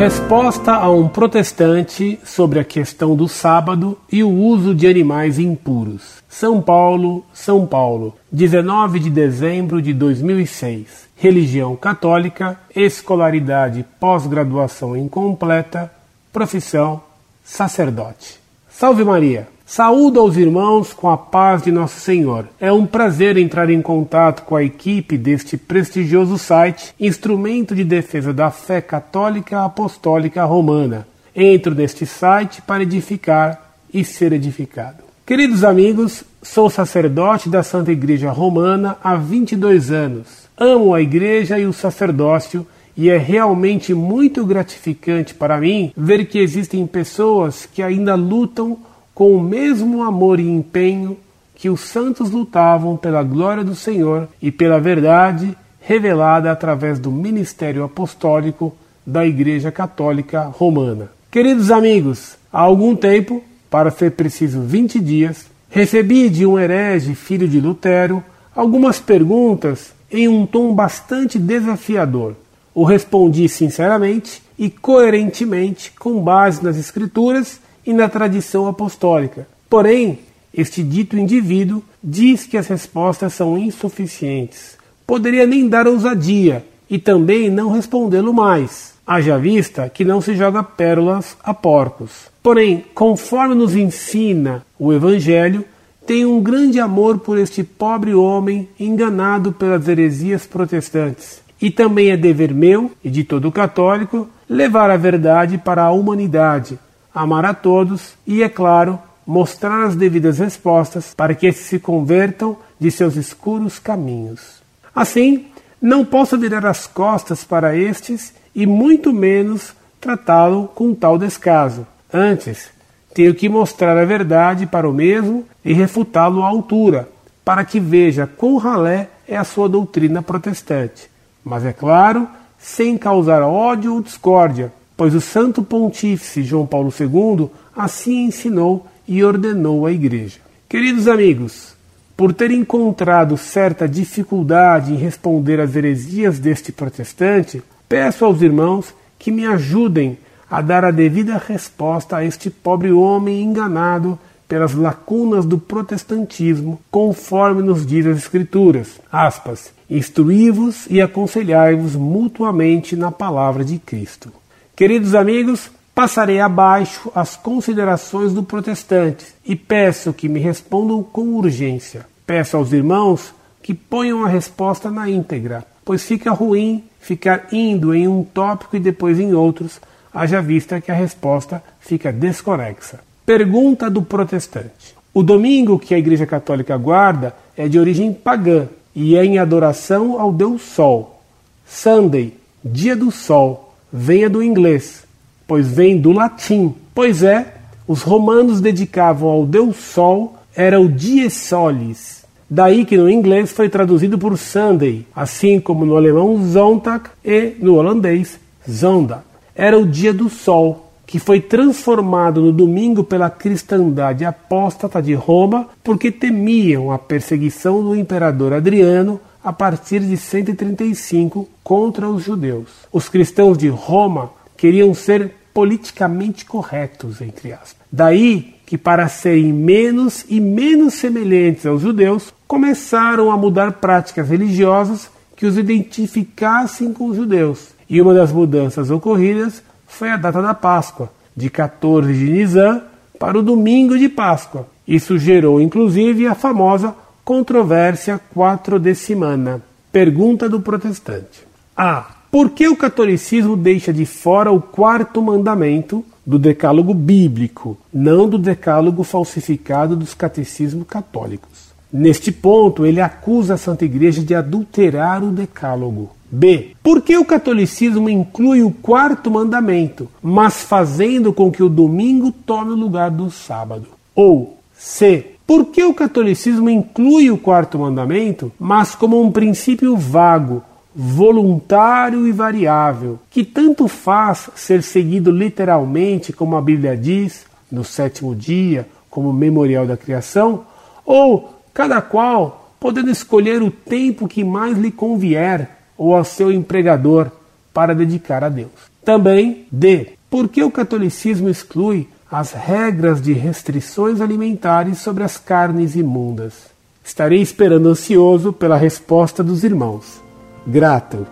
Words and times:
Resposta 0.00 0.72
a 0.72 0.90
um 0.90 1.06
protestante 1.06 2.18
sobre 2.24 2.58
a 2.58 2.64
questão 2.64 3.14
do 3.14 3.28
sábado 3.28 3.98
e 4.10 4.24
o 4.24 4.30
uso 4.30 4.74
de 4.74 4.86
animais 4.86 5.38
impuros. 5.38 6.22
São 6.26 6.62
Paulo, 6.62 7.22
São 7.34 7.66
Paulo, 7.66 8.16
19 8.32 8.98
de 8.98 9.10
dezembro 9.10 9.82
de 9.82 9.92
2006. 9.92 11.06
Religião 11.14 11.76
católica, 11.76 12.58
escolaridade 12.74 13.84
pós-graduação 14.00 14.96
incompleta, 14.96 15.92
profissão 16.32 17.02
sacerdote. 17.44 18.40
Salve 18.70 19.04
Maria! 19.04 19.48
Saúdo 19.72 20.18
aos 20.18 20.36
irmãos 20.36 20.92
com 20.92 21.08
a 21.08 21.16
paz 21.16 21.62
de 21.62 21.70
Nosso 21.70 22.00
Senhor. 22.00 22.48
É 22.58 22.72
um 22.72 22.84
prazer 22.84 23.36
entrar 23.36 23.70
em 23.70 23.80
contato 23.80 24.42
com 24.42 24.56
a 24.56 24.64
equipe 24.64 25.16
deste 25.16 25.56
prestigioso 25.56 26.36
site, 26.36 26.92
instrumento 26.98 27.72
de 27.72 27.84
defesa 27.84 28.32
da 28.32 28.50
fé 28.50 28.80
católica 28.80 29.64
apostólica 29.64 30.44
romana. 30.44 31.06
Entro 31.36 31.72
neste 31.72 32.04
site 32.04 32.60
para 32.60 32.82
edificar 32.82 33.76
e 33.94 34.04
ser 34.04 34.32
edificado. 34.32 35.04
Queridos 35.24 35.62
amigos, 35.62 36.24
sou 36.42 36.68
sacerdote 36.68 37.48
da 37.48 37.62
Santa 37.62 37.92
Igreja 37.92 38.32
Romana 38.32 38.96
há 39.04 39.14
22 39.14 39.92
anos. 39.92 40.48
Amo 40.58 40.92
a 40.92 41.00
igreja 41.00 41.60
e 41.60 41.64
o 41.64 41.72
sacerdócio 41.72 42.66
e 42.96 43.08
é 43.08 43.16
realmente 43.16 43.94
muito 43.94 44.44
gratificante 44.44 45.32
para 45.32 45.60
mim 45.60 45.92
ver 45.96 46.24
que 46.26 46.40
existem 46.40 46.84
pessoas 46.88 47.68
que 47.72 47.84
ainda 47.84 48.16
lutam 48.16 48.76
com 49.20 49.36
o 49.36 49.42
mesmo 49.42 50.02
amor 50.02 50.40
e 50.40 50.48
empenho 50.48 51.14
que 51.54 51.68
os 51.68 51.80
santos 51.80 52.30
lutavam 52.30 52.96
pela 52.96 53.22
glória 53.22 53.62
do 53.62 53.74
Senhor 53.74 54.26
e 54.40 54.50
pela 54.50 54.80
verdade 54.80 55.54
revelada 55.78 56.50
através 56.50 56.98
do 56.98 57.12
ministério 57.12 57.84
apostólico 57.84 58.74
da 59.04 59.26
Igreja 59.26 59.70
Católica 59.70 60.44
Romana. 60.44 61.10
Queridos 61.30 61.70
amigos, 61.70 62.38
há 62.50 62.60
algum 62.60 62.96
tempo, 62.96 63.44
para 63.68 63.90
ser 63.90 64.12
preciso 64.12 64.62
20 64.62 64.98
dias, 64.98 65.44
recebi 65.68 66.30
de 66.30 66.46
um 66.46 66.58
herege 66.58 67.14
filho 67.14 67.46
de 67.46 67.60
Lutero 67.60 68.24
algumas 68.56 69.00
perguntas 69.00 69.92
em 70.10 70.28
um 70.28 70.46
tom 70.46 70.74
bastante 70.74 71.38
desafiador. 71.38 72.36
O 72.74 72.84
respondi 72.84 73.50
sinceramente 73.50 74.42
e 74.58 74.70
coerentemente 74.70 75.92
com 75.98 76.22
base 76.22 76.64
nas 76.64 76.78
Escrituras 76.78 77.60
e 77.86 77.92
na 77.92 78.08
tradição 78.08 78.66
apostólica. 78.66 79.46
Porém, 79.68 80.18
este 80.52 80.82
dito 80.82 81.16
indivíduo 81.16 81.82
diz 82.02 82.46
que 82.46 82.56
as 82.56 82.66
respostas 82.66 83.34
são 83.34 83.56
insuficientes. 83.56 84.76
Poderia 85.06 85.46
nem 85.46 85.68
dar 85.68 85.86
ousadia 85.86 86.64
e 86.88 86.98
também 86.98 87.48
não 87.48 87.72
respondê-lo 87.72 88.34
mais. 88.34 88.94
Haja 89.06 89.38
vista 89.38 89.88
que 89.88 90.04
não 90.04 90.20
se 90.20 90.34
joga 90.34 90.62
pérolas 90.62 91.36
a 91.42 91.54
porcos. 91.54 92.28
Porém, 92.42 92.84
conforme 92.94 93.54
nos 93.54 93.74
ensina 93.74 94.64
o 94.78 94.92
Evangelho, 94.92 95.64
tenho 96.06 96.34
um 96.34 96.42
grande 96.42 96.80
amor 96.80 97.18
por 97.18 97.38
este 97.38 97.62
pobre 97.62 98.14
homem 98.14 98.68
enganado 98.78 99.52
pelas 99.52 99.86
heresias 99.86 100.46
protestantes. 100.46 101.40
E 101.60 101.70
também 101.70 102.10
é 102.10 102.16
dever 102.16 102.54
meu 102.54 102.90
e 103.04 103.10
de 103.10 103.22
todo 103.22 103.52
católico 103.52 104.28
levar 104.48 104.90
a 104.90 104.96
verdade 104.96 105.58
para 105.58 105.84
a 105.84 105.92
humanidade, 105.92 106.78
amar 107.14 107.44
a 107.44 107.54
todos 107.54 108.14
e, 108.26 108.42
é 108.42 108.48
claro, 108.48 108.98
mostrar 109.26 109.84
as 109.84 109.94
devidas 109.94 110.38
respostas 110.38 111.14
para 111.14 111.34
que 111.34 111.46
esses 111.46 111.66
se 111.66 111.78
convertam 111.78 112.56
de 112.78 112.90
seus 112.90 113.16
escuros 113.16 113.78
caminhos. 113.78 114.60
Assim, 114.94 115.46
não 115.80 116.04
posso 116.04 116.36
virar 116.36 116.66
as 116.66 116.86
costas 116.86 117.44
para 117.44 117.76
estes 117.76 118.34
e 118.54 118.66
muito 118.66 119.12
menos 119.12 119.74
tratá-lo 120.00 120.68
com 120.74 120.94
tal 120.94 121.18
descaso. 121.18 121.86
Antes, 122.12 122.70
tenho 123.14 123.34
que 123.34 123.48
mostrar 123.48 123.96
a 123.96 124.04
verdade 124.04 124.66
para 124.66 124.88
o 124.88 124.92
mesmo 124.92 125.44
e 125.64 125.72
refutá-lo 125.72 126.42
à 126.42 126.48
altura, 126.48 127.08
para 127.44 127.64
que 127.64 127.80
veja 127.80 128.26
quão 128.26 128.56
ralé 128.56 129.08
é 129.26 129.36
a 129.36 129.44
sua 129.44 129.68
doutrina 129.68 130.22
protestante. 130.22 131.10
Mas 131.44 131.64
é 131.64 131.72
claro, 131.72 132.28
sem 132.58 132.98
causar 132.98 133.42
ódio 133.42 133.94
ou 133.94 134.02
discórdia, 134.02 134.72
pois 135.00 135.14
o 135.14 135.20
Santo 135.22 135.62
Pontífice 135.62 136.42
João 136.42 136.66
Paulo 136.66 136.92
II 137.00 137.48
assim 137.74 138.26
ensinou 138.26 138.86
e 139.08 139.24
ordenou 139.24 139.86
à 139.86 139.92
Igreja. 139.92 140.40
Queridos 140.68 141.08
amigos, 141.08 141.74
por 142.14 142.34
ter 142.34 142.50
encontrado 142.50 143.38
certa 143.38 143.88
dificuldade 143.88 144.92
em 144.92 144.96
responder 144.96 145.58
às 145.58 145.74
heresias 145.74 146.38
deste 146.38 146.70
protestante, 146.70 147.62
peço 147.88 148.26
aos 148.26 148.42
irmãos 148.42 148.92
que 149.18 149.30
me 149.32 149.46
ajudem 149.46 150.18
a 150.50 150.60
dar 150.60 150.84
a 150.84 150.90
devida 150.90 151.38
resposta 151.48 152.18
a 152.18 152.24
este 152.26 152.50
pobre 152.50 152.92
homem 152.92 153.42
enganado 153.42 154.18
pelas 154.46 154.74
lacunas 154.74 155.46
do 155.46 155.56
protestantismo, 155.56 156.78
conforme 156.90 157.62
nos 157.62 157.86
diz 157.86 158.04
as 158.04 158.18
Escrituras. 158.18 159.00
Aspas, 159.10 159.72
Instruí-vos 159.88 160.86
e 160.90 161.00
aconselhai-vos 161.00 161.96
mutuamente 161.96 162.94
na 162.94 163.10
palavra 163.10 163.64
de 163.64 163.78
Cristo. 163.78 164.30
Queridos 164.80 165.14
amigos, 165.14 165.70
passarei 165.94 166.40
abaixo 166.40 167.12
as 167.14 167.36
considerações 167.36 168.32
do 168.32 168.42
protestante 168.42 169.26
e 169.44 169.54
peço 169.54 170.10
que 170.10 170.26
me 170.26 170.40
respondam 170.40 171.02
com 171.02 171.34
urgência. 171.34 172.06
Peço 172.26 172.56
aos 172.56 172.72
irmãos 172.72 173.34
que 173.62 173.74
ponham 173.74 174.24
a 174.24 174.28
resposta 174.28 174.90
na 174.90 175.06
íntegra, 175.06 175.66
pois 175.84 176.02
fica 176.04 176.30
ruim 176.30 176.82
ficar 176.98 177.48
indo 177.52 177.94
em 177.94 178.08
um 178.08 178.24
tópico 178.24 178.74
e 178.74 178.80
depois 178.80 179.20
em 179.20 179.34
outros, 179.34 179.78
haja 180.14 180.40
vista 180.40 180.80
que 180.80 180.90
a 180.90 180.94
resposta 180.94 181.62
fica 181.78 182.10
desconexa. 182.10 183.00
Pergunta 183.26 183.90
do 183.90 184.00
protestante: 184.00 184.96
O 185.12 185.22
domingo 185.22 185.78
que 185.78 185.94
a 185.94 185.98
Igreja 185.98 186.24
Católica 186.24 186.74
guarda 186.78 187.36
é 187.54 187.68
de 187.68 187.78
origem 187.78 188.14
pagã 188.14 188.66
e 188.96 189.14
é 189.14 189.22
em 189.26 189.38
adoração 189.38 190.18
ao 190.18 190.32
Deus 190.32 190.62
Sol. 190.62 191.20
Sunday, 191.66 192.32
dia 192.64 192.96
do 192.96 193.10
Sol 193.10 193.69
venha 193.92 194.28
do 194.28 194.42
inglês, 194.42 195.04
pois 195.46 195.68
vem 195.68 195.98
do 195.98 196.12
latim. 196.12 196.74
Pois 196.94 197.22
é, 197.22 197.54
os 197.86 198.02
romanos 198.02 198.60
dedicavam 198.60 199.28
ao 199.28 199.46
deus 199.46 199.76
Sol 199.76 200.36
era 200.54 200.80
o 200.80 200.88
dies 200.88 201.34
solis. 201.34 202.24
Daí 202.48 202.84
que 202.84 202.96
no 202.96 203.08
inglês 203.08 203.52
foi 203.52 203.68
traduzido 203.68 204.18
por 204.18 204.36
Sunday, 204.36 205.06
assim 205.14 205.60
como 205.60 205.86
no 205.86 205.96
alemão 205.96 206.36
Sonntag 206.52 207.04
e 207.24 207.54
no 207.60 207.76
holandês 207.76 208.40
Zondag. 208.68 209.22
Era 209.54 209.78
o 209.78 209.86
dia 209.86 210.12
do 210.12 210.28
sol, 210.28 210.90
que 211.06 211.18
foi 211.18 211.40
transformado 211.40 212.40
no 212.40 212.52
domingo 212.52 213.04
pela 213.04 213.30
cristandade 213.30 214.24
apóstata 214.24 215.00
de 215.00 215.14
Roma, 215.14 215.68
porque 215.82 216.10
temiam 216.10 216.90
a 216.90 216.98
perseguição 216.98 217.82
do 217.82 217.94
imperador 217.94 218.52
Adriano 218.52 219.20
a 219.42 219.52
partir 219.52 220.00
de 220.00 220.16
135 220.16 221.48
contra 221.62 222.08
os 222.08 222.24
judeus. 222.24 222.68
Os 222.92 223.08
cristãos 223.08 223.56
de 223.56 223.68
Roma 223.68 224.30
queriam 224.56 224.92
ser 224.94 225.34
politicamente 225.54 226.44
corretos, 226.44 227.20
entre 227.20 227.52
aspas. 227.52 227.76
Daí 227.90 228.54
que, 228.66 228.78
para 228.78 229.08
serem 229.08 229.52
menos 229.52 230.24
e 230.28 230.40
menos 230.40 230.94
semelhantes 230.94 231.66
aos 231.66 231.82
judeus, 231.82 232.32
começaram 232.46 233.30
a 233.30 233.36
mudar 233.36 233.72
práticas 233.72 234.28
religiosas 234.28 235.10
que 235.36 235.46
os 235.46 235.58
identificassem 235.58 236.92
com 236.92 237.06
os 237.06 237.16
judeus. 237.16 237.68
E 237.88 238.00
uma 238.00 238.14
das 238.14 238.30
mudanças 238.30 238.90
ocorridas 238.90 239.62
foi 239.86 240.10
a 240.10 240.16
data 240.16 240.40
da 240.40 240.54
Páscoa, 240.54 241.10
de 241.36 241.50
14 241.50 242.12
de 242.12 242.30
Nisan 242.30 242.82
para 243.18 243.38
o 243.38 243.42
domingo 243.42 243.98
de 243.98 244.08
Páscoa. 244.08 244.66
Isso 244.86 245.18
gerou 245.18 245.60
inclusive 245.60 246.26
a 246.26 246.34
famosa 246.34 246.94
Controvérsia 247.24 248.20
quatrodecimana. 248.34 249.62
Pergunta 249.92 250.48
do 250.48 250.60
protestante. 250.60 251.46
A. 251.76 252.16
Por 252.30 252.50
que 252.50 252.68
o 252.68 252.76
catolicismo 252.76 253.56
deixa 253.56 253.92
de 253.92 254.06
fora 254.06 254.52
o 254.52 254.60
quarto 254.60 255.20
mandamento 255.20 256.04
do 256.24 256.38
decálogo 256.38 256.94
bíblico, 256.94 257.76
não 257.92 258.28
do 258.28 258.38
decálogo 258.38 259.02
falsificado 259.02 259.96
dos 259.96 260.14
catecismos 260.14 260.86
católicos? 260.86 261.70
Neste 261.92 262.30
ponto, 262.30 262.86
ele 262.86 263.00
acusa 263.00 263.54
a 263.54 263.58
Santa 263.58 263.84
Igreja 263.84 264.22
de 264.22 264.32
adulterar 264.32 265.24
o 265.24 265.32
decálogo. 265.32 266.10
B. 266.30 266.76
Por 266.80 267.02
que 267.02 267.16
o 267.16 267.24
catolicismo 267.24 268.08
inclui 268.08 268.62
o 268.62 268.70
quarto 268.70 269.28
mandamento, 269.28 270.08
mas 270.22 270.62
fazendo 270.62 271.32
com 271.32 271.50
que 271.50 271.62
o 271.62 271.68
domingo 271.68 272.30
tome 272.30 272.70
o 272.70 272.76
lugar 272.76 273.10
do 273.10 273.28
sábado? 273.28 273.88
Ou 274.14 274.56
C. 274.72 275.32
Por 275.50 275.66
que 275.66 275.82
o 275.82 275.92
catolicismo 275.92 276.70
inclui 276.70 277.28
o 277.28 277.36
quarto 277.36 277.76
mandamento, 277.76 278.52
mas 278.56 278.94
como 278.94 279.20
um 279.20 279.32
princípio 279.32 279.96
vago, 279.96 280.62
voluntário 280.94 282.24
e 282.24 282.30
variável, 282.30 283.18
que 283.28 283.42
tanto 283.42 283.88
faz 283.88 284.48
ser 284.54 284.80
seguido 284.80 285.32
literalmente, 285.32 286.32
como 286.32 286.56
a 286.56 286.62
Bíblia 286.62 286.96
diz, 286.96 287.46
no 287.68 287.82
sétimo 287.82 288.32
dia, 288.32 288.86
como 289.10 289.32
memorial 289.32 289.88
da 289.88 289.96
criação, 289.96 290.66
ou 291.04 291.52
cada 291.74 292.00
qual 292.00 292.72
podendo 292.78 293.10
escolher 293.10 293.60
o 293.60 293.72
tempo 293.72 294.28
que 294.28 294.44
mais 294.44 294.78
lhe 294.78 294.92
convier 294.92 295.68
ou 295.98 296.14
ao 296.14 296.22
seu 296.22 296.52
empregador 296.52 297.28
para 297.74 297.92
dedicar 297.92 298.44
a 298.44 298.48
Deus. 298.48 298.70
Também 299.04 299.66
D. 299.72 300.10
Por 300.30 300.48
que 300.48 300.62
o 300.62 300.70
catolicismo 300.70 301.48
exclui 301.48 302.06
as 302.30 302.52
regras 302.52 303.20
de 303.20 303.32
restrições 303.32 304.20
alimentares 304.20 304.98
sobre 304.98 305.24
as 305.24 305.36
carnes 305.36 305.96
imundas? 305.96 306.70
Estarei 307.04 307.40
esperando 307.40 307.88
ansioso 307.88 308.52
pela 308.52 308.76
resposta 308.76 309.42
dos 309.42 309.64
irmãos. 309.64 310.22
Grato. 310.66 311.26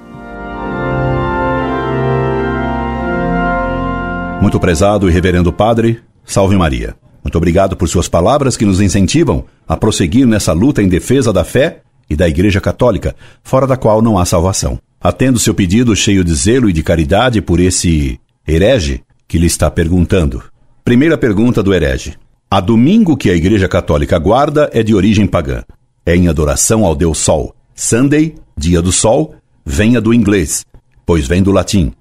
Muito 4.43 4.59
prezado 4.59 5.09
e 5.09 5.13
reverendo 5.13 5.53
Padre, 5.53 6.01
salve 6.25 6.57
Maria. 6.57 6.97
Muito 7.23 7.37
obrigado 7.37 7.77
por 7.77 7.89
suas 7.89 8.09
palavras 8.09 8.57
que 8.57 8.65
nos 8.65 8.81
incentivam 8.81 9.45
a 9.69 9.77
prosseguir 9.77 10.27
nessa 10.27 10.53
luta 10.53 10.83
em 10.83 10.89
defesa 10.89 11.33
da 11.33 11.45
fé 11.45 11.83
e 12.09 12.17
da 12.17 12.29
Igreja 12.29 12.61
Católica, 12.61 13.15
fora 13.45 13.67
da 13.67 13.77
qual 13.77 14.01
não 14.01 14.19
há 14.19 14.25
salvação. 14.25 14.81
Atendo 15.01 15.39
seu 15.39 15.55
pedido 15.55 15.95
cheio 15.95 16.25
de 16.25 16.35
zelo 16.35 16.69
e 16.69 16.73
de 16.73 16.83
caridade 16.83 17.41
por 17.41 17.61
esse 17.61 18.19
herege 18.47 19.03
que 19.29 19.39
lhe 19.39 19.47
está 19.47 19.71
perguntando. 19.71 20.43
Primeira 20.89 21.19
pergunta 21.19 21.63
do 21.63 21.75
herege. 21.75 22.15
A 22.51 22.61
domingo 22.61 23.15
que 23.15 23.29
a 23.29 23.35
Igreja 23.35 23.69
Católica 23.69 24.19
guarda 24.19 24.71
é 24.73 24.83
de 24.83 24.95
origem 24.95 25.27
pagã. 25.27 25.63
É 26.07 26.17
em 26.17 26.29
adoração 26.29 26.83
ao 26.83 26.95
Deus 26.95 27.19
Sol. 27.19 27.55
Sunday, 27.75 28.37
dia 28.57 28.81
do 28.81 28.91
Sol, 28.91 29.35
venha 29.67 30.01
do 30.01 30.15
inglês, 30.15 30.65
pois 31.05 31.27
vem 31.27 31.43
do 31.43 31.53
latim. 31.53 31.93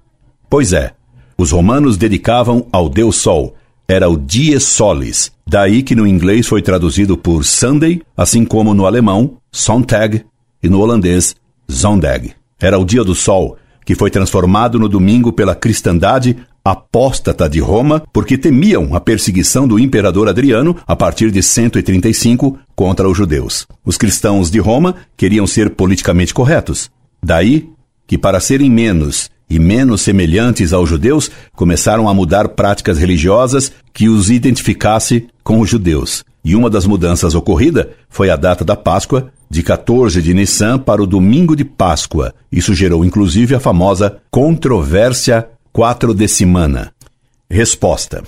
Pois 0.48 0.72
é, 0.72 0.92
os 1.36 1.50
romanos 1.50 1.98
dedicavam 1.98 2.66
ao 2.72 2.88
Deus 2.88 3.16
Sol. 3.16 3.54
Era 3.86 4.08
o 4.08 4.16
Dies 4.16 4.62
Solis, 4.62 5.32
daí 5.46 5.82
que 5.82 5.94
no 5.94 6.06
inglês 6.06 6.46
foi 6.46 6.62
traduzido 6.62 7.14
por 7.14 7.44
Sunday, 7.44 8.00
assim 8.16 8.42
como 8.42 8.72
no 8.72 8.86
alemão 8.86 9.36
Sonntag 9.52 10.24
e 10.62 10.68
no 10.70 10.80
holandês 10.80 11.36
Zondag. 11.70 12.32
Era 12.58 12.78
o 12.78 12.86
dia 12.86 13.04
do 13.04 13.14
sol, 13.14 13.58
que 13.84 13.94
foi 13.94 14.10
transformado 14.10 14.78
no 14.78 14.88
domingo 14.88 15.30
pela 15.30 15.54
cristandade 15.54 16.38
apóstata 16.64 17.48
de 17.48 17.60
Roma, 17.60 18.02
porque 18.12 18.36
temiam 18.36 18.94
a 18.94 19.00
perseguição 19.00 19.66
do 19.66 19.78
imperador 19.78 20.28
Adriano 20.28 20.76
a 20.86 20.94
partir 20.94 21.30
de 21.30 21.42
135 21.42 22.58
contra 22.74 23.08
os 23.08 23.16
judeus. 23.16 23.66
Os 23.84 23.96
cristãos 23.96 24.50
de 24.50 24.58
Roma 24.58 24.96
queriam 25.16 25.46
ser 25.46 25.70
politicamente 25.70 26.34
corretos. 26.34 26.90
Daí 27.22 27.68
que, 28.06 28.16
para 28.16 28.40
serem 28.40 28.70
menos 28.70 29.30
e 29.50 29.58
menos 29.58 30.02
semelhantes 30.02 30.72
aos 30.72 30.88
judeus, 30.88 31.30
começaram 31.54 32.08
a 32.08 32.14
mudar 32.14 32.48
práticas 32.48 32.98
religiosas 32.98 33.72
que 33.92 34.08
os 34.08 34.30
identificasse 34.30 35.28
com 35.42 35.60
os 35.60 35.68
judeus. 35.68 36.24
E 36.44 36.54
uma 36.54 36.70
das 36.70 36.86
mudanças 36.86 37.34
ocorrida 37.34 37.90
foi 38.08 38.30
a 38.30 38.36
data 38.36 38.64
da 38.64 38.76
Páscoa, 38.76 39.30
de 39.50 39.62
14 39.62 40.20
de 40.22 40.34
Nissan 40.34 40.78
para 40.78 41.02
o 41.02 41.06
domingo 41.06 41.56
de 41.56 41.64
Páscoa. 41.64 42.34
Isso 42.52 42.74
gerou 42.74 43.04
inclusive 43.04 43.54
a 43.54 43.60
famosa 43.60 44.18
controvérsia 44.30 45.48
quatrodecimana. 45.78 46.92
Resposta: 47.48 48.24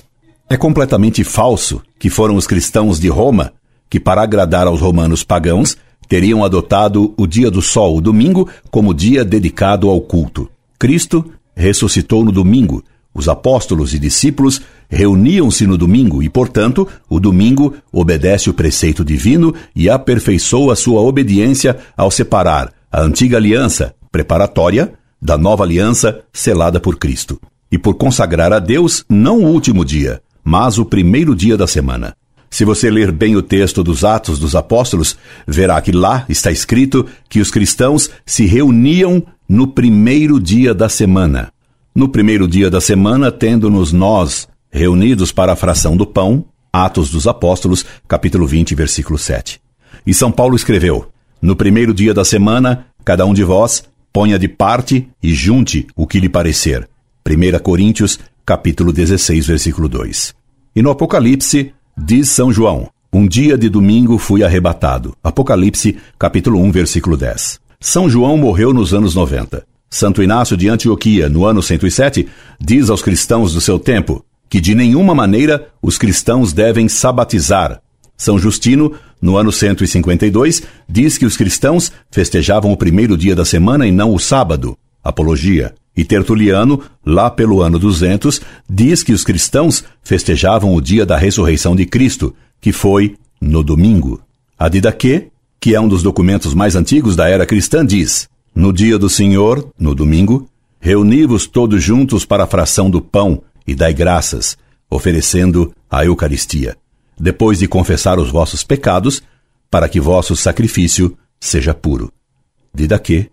É 0.48 0.56
completamente 0.56 1.24
falso 1.24 1.82
que 1.98 2.08
foram 2.08 2.36
os 2.36 2.46
cristãos 2.46 3.00
de 3.00 3.08
Roma 3.08 3.52
que, 3.90 3.98
para 3.98 4.22
agradar 4.22 4.68
aos 4.68 4.80
romanos 4.80 5.24
pagãos, 5.24 5.76
teriam 6.08 6.44
adotado 6.44 7.12
o 7.16 7.26
dia 7.26 7.50
do 7.50 7.60
sol, 7.60 7.96
o 7.96 8.00
domingo, 8.00 8.48
como 8.70 8.94
dia 8.94 9.24
dedicado 9.24 9.90
ao 9.90 10.00
culto. 10.00 10.48
Cristo 10.78 11.24
ressuscitou 11.56 12.24
no 12.24 12.30
domingo. 12.30 12.84
Os 13.12 13.28
apóstolos 13.28 13.94
e 13.94 13.98
discípulos 13.98 14.62
reuniam-se 14.88 15.66
no 15.66 15.76
domingo 15.76 16.22
e, 16.22 16.28
portanto, 16.28 16.86
o 17.08 17.18
domingo 17.18 17.74
obedece 17.90 18.48
o 18.48 18.54
preceito 18.54 19.04
divino 19.04 19.52
e 19.74 19.90
aperfeiçoa 19.90 20.76
sua 20.76 21.00
obediência 21.00 21.76
ao 21.96 22.12
separar 22.12 22.72
a 22.92 23.02
antiga 23.02 23.38
aliança 23.38 23.92
preparatória 24.12 24.92
da 25.20 25.36
nova 25.36 25.64
aliança 25.64 26.20
selada 26.32 26.80
por 26.80 26.96
Cristo, 26.96 27.40
e 27.70 27.78
por 27.78 27.94
consagrar 27.94 28.52
a 28.52 28.58
Deus 28.58 29.04
não 29.08 29.40
o 29.40 29.46
último 29.46 29.84
dia, 29.84 30.22
mas 30.42 30.78
o 30.78 30.84
primeiro 30.84 31.34
dia 31.34 31.56
da 31.56 31.66
semana. 31.66 32.16
Se 32.50 32.64
você 32.64 32.90
ler 32.90 33.12
bem 33.12 33.36
o 33.36 33.42
texto 33.42 33.84
dos 33.84 34.04
Atos 34.04 34.38
dos 34.38 34.56
Apóstolos, 34.56 35.16
verá 35.46 35.80
que 35.80 35.92
lá 35.92 36.24
está 36.28 36.50
escrito 36.50 37.06
que 37.28 37.40
os 37.40 37.50
cristãos 37.50 38.10
se 38.26 38.44
reuniam 38.44 39.22
no 39.48 39.68
primeiro 39.68 40.40
dia 40.40 40.74
da 40.74 40.88
semana. 40.88 41.52
No 41.94 42.08
primeiro 42.08 42.48
dia 42.48 42.68
da 42.68 42.80
semana, 42.80 43.30
tendo-nos 43.30 43.92
nós 43.92 44.48
reunidos 44.70 45.30
para 45.30 45.52
a 45.52 45.56
fração 45.56 45.96
do 45.96 46.06
pão, 46.06 46.44
Atos 46.72 47.10
dos 47.10 47.26
Apóstolos, 47.26 47.84
capítulo 48.08 48.46
20, 48.46 48.74
versículo 48.74 49.18
7. 49.18 49.60
E 50.06 50.14
São 50.14 50.30
Paulo 50.30 50.56
escreveu: 50.56 51.08
No 51.42 51.54
primeiro 51.54 51.92
dia 51.92 52.14
da 52.14 52.24
semana, 52.24 52.86
cada 53.04 53.26
um 53.26 53.34
de 53.34 53.44
vós 53.44 53.84
ponha 54.12 54.38
de 54.38 54.48
parte 54.48 55.08
e 55.22 55.32
junte 55.32 55.86
o 55.96 56.06
que 56.06 56.20
lhe 56.20 56.28
parecer. 56.28 56.88
1 57.26 57.58
Coríntios, 57.62 58.18
capítulo 58.44 58.92
16, 58.92 59.46
versículo 59.46 59.88
2. 59.88 60.34
E 60.74 60.82
no 60.82 60.90
Apocalipse, 60.90 61.72
diz 61.96 62.28
São 62.28 62.52
João: 62.52 62.88
Um 63.12 63.26
dia 63.26 63.56
de 63.56 63.68
domingo 63.68 64.18
fui 64.18 64.42
arrebatado. 64.42 65.16
Apocalipse, 65.22 65.96
capítulo 66.18 66.60
1, 66.60 66.72
versículo 66.72 67.16
10. 67.16 67.60
São 67.80 68.08
João 68.08 68.36
morreu 68.36 68.72
nos 68.72 68.92
anos 68.92 69.14
90. 69.14 69.64
Santo 69.88 70.22
Inácio 70.22 70.56
de 70.56 70.68
Antioquia, 70.68 71.28
no 71.28 71.44
ano 71.44 71.62
107, 71.62 72.28
diz 72.60 72.90
aos 72.90 73.02
cristãos 73.02 73.52
do 73.52 73.60
seu 73.60 73.78
tempo 73.78 74.24
que 74.48 74.60
de 74.60 74.74
nenhuma 74.74 75.14
maneira 75.14 75.68
os 75.80 75.96
cristãos 75.96 76.52
devem 76.52 76.88
sabatizar. 76.88 77.80
São 78.16 78.38
Justino, 78.38 78.92
no 79.20 79.36
ano 79.36 79.52
152, 79.52 80.62
diz 80.88 81.18
que 81.18 81.26
os 81.26 81.36
cristãos 81.36 81.92
festejavam 82.10 82.72
o 82.72 82.76
primeiro 82.76 83.16
dia 83.16 83.34
da 83.34 83.44
semana 83.44 83.86
e 83.86 83.92
não 83.92 84.14
o 84.14 84.18
sábado. 84.18 84.76
Apologia. 85.02 85.74
E 85.96 86.04
Tertuliano, 86.04 86.82
lá 87.04 87.30
pelo 87.30 87.60
ano 87.60 87.78
200, 87.78 88.40
diz 88.68 89.02
que 89.02 89.12
os 89.12 89.24
cristãos 89.24 89.84
festejavam 90.02 90.74
o 90.74 90.80
dia 90.80 91.04
da 91.04 91.16
ressurreição 91.16 91.76
de 91.76 91.84
Cristo, 91.84 92.34
que 92.60 92.72
foi 92.72 93.16
no 93.40 93.62
domingo. 93.62 94.20
A 94.58 94.68
Didaquê, 94.68 95.28
que 95.58 95.74
é 95.74 95.80
um 95.80 95.88
dos 95.88 96.02
documentos 96.02 96.54
mais 96.54 96.76
antigos 96.76 97.16
da 97.16 97.28
era 97.28 97.44
cristã, 97.44 97.84
diz: 97.84 98.28
No 98.54 98.72
dia 98.72 98.98
do 98.98 99.10
Senhor, 99.10 99.68
no 99.78 99.94
domingo, 99.94 100.48
reuni-vos 100.78 101.46
todos 101.46 101.82
juntos 101.82 102.24
para 102.24 102.44
a 102.44 102.46
fração 102.46 102.88
do 102.88 103.02
pão 103.02 103.42
e 103.66 103.74
dai 103.74 103.92
graças, 103.92 104.56
oferecendo 104.88 105.74
a 105.90 106.04
Eucaristia 106.04 106.79
depois 107.20 107.58
de 107.58 107.68
confessar 107.68 108.18
os 108.18 108.30
vossos 108.30 108.64
pecados, 108.64 109.22
para 109.70 109.88
que 109.88 110.00
vosso 110.00 110.34
sacrifício 110.34 111.16
seja 111.38 111.74
puro. 111.74 112.10
Didaquê, 112.74 113.30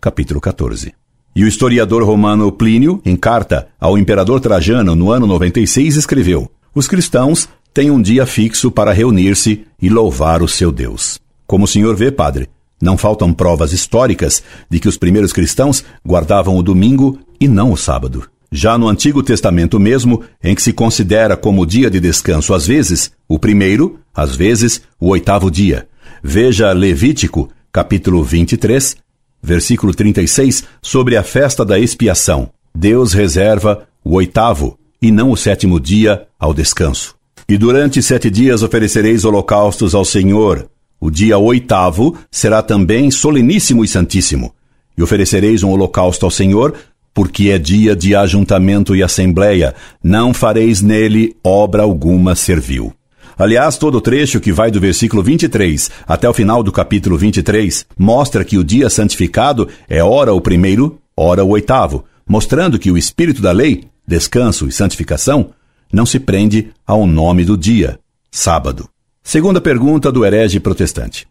capítulo 0.00 0.40
14. 0.40 0.92
E 1.36 1.44
o 1.44 1.48
historiador 1.48 2.02
romano 2.02 2.50
Plínio, 2.50 3.00
em 3.04 3.16
carta 3.16 3.68
ao 3.80 3.96
imperador 3.96 4.40
Trajano 4.40 4.96
no 4.96 5.12
ano 5.12 5.26
96, 5.26 5.96
escreveu: 5.96 6.50
Os 6.74 6.88
cristãos 6.88 7.48
têm 7.72 7.90
um 7.90 8.02
dia 8.02 8.26
fixo 8.26 8.70
para 8.72 8.92
reunir-se 8.92 9.64
e 9.80 9.88
louvar 9.88 10.42
o 10.42 10.48
seu 10.48 10.72
Deus. 10.72 11.20
Como 11.46 11.64
o 11.64 11.68
senhor 11.68 11.94
vê, 11.94 12.10
padre, 12.10 12.48
não 12.82 12.98
faltam 12.98 13.32
provas 13.32 13.72
históricas 13.72 14.42
de 14.68 14.80
que 14.80 14.88
os 14.88 14.96
primeiros 14.96 15.32
cristãos 15.32 15.84
guardavam 16.06 16.56
o 16.56 16.62
domingo 16.62 17.18
e 17.40 17.46
não 17.46 17.72
o 17.72 17.76
sábado. 17.76 18.28
Já 18.50 18.78
no 18.78 18.88
Antigo 18.88 19.22
Testamento 19.22 19.78
mesmo, 19.78 20.22
em 20.42 20.54
que 20.54 20.62
se 20.62 20.72
considera 20.72 21.36
como 21.36 21.66
dia 21.66 21.90
de 21.90 22.00
descanso 22.00 22.54
às 22.54 22.66
vezes 22.66 23.12
o 23.28 23.38
primeiro, 23.38 23.98
às 24.14 24.34
vezes 24.34 24.82
o 24.98 25.08
oitavo 25.08 25.50
dia. 25.50 25.86
Veja 26.22 26.72
Levítico, 26.72 27.50
capítulo 27.70 28.24
23, 28.24 28.96
versículo 29.42 29.94
36, 29.94 30.64
sobre 30.80 31.16
a 31.16 31.22
festa 31.22 31.64
da 31.64 31.78
expiação. 31.78 32.50
Deus 32.74 33.12
reserva 33.12 33.86
o 34.02 34.14
oitavo 34.14 34.78
e 35.00 35.10
não 35.10 35.30
o 35.30 35.36
sétimo 35.36 35.78
dia 35.78 36.26
ao 36.38 36.54
descanso. 36.54 37.14
E 37.46 37.56
durante 37.56 38.02
sete 38.02 38.30
dias 38.30 38.62
oferecereis 38.62 39.24
holocaustos 39.24 39.94
ao 39.94 40.04
Senhor. 40.04 40.68
O 41.00 41.10
dia 41.10 41.38
oitavo 41.38 42.16
será 42.30 42.60
também 42.60 43.10
soleníssimo 43.10 43.84
e 43.84 43.88
santíssimo. 43.88 44.54
E 44.96 45.02
oferecereis 45.02 45.62
um 45.62 45.70
holocausto 45.70 46.24
ao 46.24 46.30
Senhor 46.30 46.74
porque 47.18 47.50
é 47.50 47.58
dia 47.58 47.96
de 47.96 48.14
ajuntamento 48.14 48.94
e 48.94 49.02
assembleia, 49.02 49.74
não 50.00 50.32
fareis 50.32 50.80
nele 50.80 51.34
obra 51.42 51.82
alguma 51.82 52.36
servil. 52.36 52.92
Aliás, 53.36 53.76
todo 53.76 53.98
o 53.98 54.00
trecho 54.00 54.38
que 54.38 54.52
vai 54.52 54.70
do 54.70 54.78
versículo 54.78 55.20
23 55.20 55.90
até 56.06 56.28
o 56.28 56.32
final 56.32 56.62
do 56.62 56.70
capítulo 56.70 57.18
23 57.18 57.86
mostra 57.98 58.44
que 58.44 58.56
o 58.56 58.62
dia 58.62 58.88
santificado 58.88 59.68
é 59.88 60.00
ora 60.00 60.32
o 60.32 60.40
primeiro, 60.40 61.00
ora 61.16 61.42
o 61.42 61.48
oitavo, 61.48 62.04
mostrando 62.24 62.78
que 62.78 62.88
o 62.88 62.96
espírito 62.96 63.42
da 63.42 63.50
lei, 63.50 63.88
descanso 64.06 64.68
e 64.68 64.70
santificação, 64.70 65.50
não 65.92 66.06
se 66.06 66.20
prende 66.20 66.70
ao 66.86 67.04
nome 67.04 67.44
do 67.44 67.56
dia, 67.56 67.98
sábado. 68.30 68.88
Segunda 69.24 69.60
pergunta 69.60 70.12
do 70.12 70.24
herege 70.24 70.60
protestante. 70.60 71.26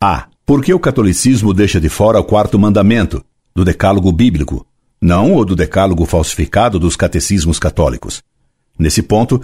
A. 0.00 0.28
Por 0.46 0.64
que 0.64 0.72
o 0.72 0.80
catolicismo 0.80 1.52
deixa 1.52 1.78
de 1.78 1.90
fora 1.90 2.18
o 2.18 2.24
quarto 2.24 2.58
mandamento 2.58 3.22
do 3.54 3.66
decálogo 3.66 4.10
bíblico, 4.10 4.66
não 5.00 5.34
o 5.34 5.44
do 5.44 5.56
decálogo 5.56 6.04
falsificado 6.04 6.78
dos 6.78 6.94
catecismos 6.94 7.58
católicos. 7.58 8.22
Nesse 8.78 9.02
ponto, 9.02 9.40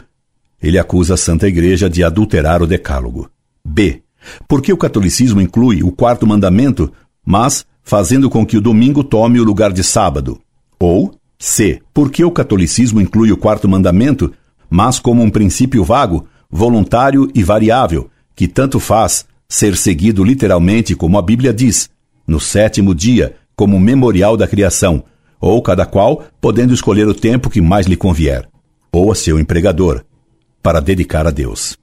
ele 0.62 0.78
acusa 0.78 1.14
a 1.14 1.16
Santa 1.16 1.48
Igreja 1.48 1.88
de 1.88 2.04
adulterar 2.04 2.62
o 2.62 2.66
decálogo. 2.66 3.30
B. 3.64 4.02
Porque 4.46 4.72
o 4.72 4.76
catolicismo 4.76 5.40
inclui 5.40 5.82
o 5.82 5.90
quarto 5.90 6.26
mandamento, 6.26 6.92
mas 7.24 7.64
fazendo 7.82 8.28
com 8.28 8.44
que 8.44 8.56
o 8.56 8.60
domingo 8.60 9.02
tome 9.02 9.40
o 9.40 9.44
lugar 9.44 9.72
de 9.72 9.82
sábado. 9.82 10.40
Ou, 10.78 11.14
C. 11.38 11.80
Por 11.94 12.10
que 12.10 12.24
o 12.24 12.30
catolicismo 12.30 13.00
inclui 13.00 13.32
o 13.32 13.36
quarto 13.36 13.68
mandamento, 13.68 14.32
mas 14.68 14.98
como 14.98 15.22
um 15.22 15.30
princípio 15.30 15.84
vago, 15.84 16.26
voluntário 16.50 17.30
e 17.34 17.42
variável, 17.42 18.10
que 18.34 18.48
tanto 18.48 18.80
faz 18.80 19.24
ser 19.48 19.76
seguido 19.76 20.24
literalmente 20.24 20.94
como 20.94 21.16
a 21.16 21.22
Bíblia 21.22 21.52
diz, 21.52 21.88
no 22.26 22.40
sétimo 22.40 22.94
dia, 22.94 23.36
como 23.54 23.78
memorial 23.78 24.36
da 24.36 24.48
criação, 24.48 25.04
ou 25.40 25.60
cada 25.62 25.86
qual 25.86 26.24
podendo 26.40 26.72
escolher 26.74 27.06
o 27.06 27.14
tempo 27.14 27.50
que 27.50 27.60
mais 27.60 27.86
lhe 27.86 27.96
convier, 27.96 28.48
ou 28.92 29.10
a 29.10 29.14
seu 29.14 29.38
empregador, 29.38 30.04
para 30.62 30.80
dedicar 30.80 31.26
a 31.26 31.30
Deus. 31.30 31.76